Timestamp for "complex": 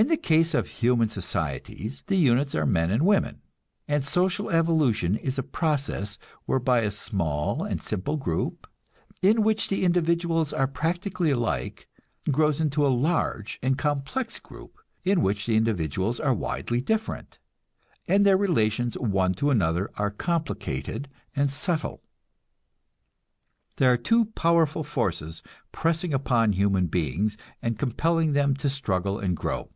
13.76-14.38